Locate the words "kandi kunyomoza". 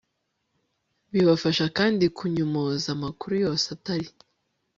1.77-2.87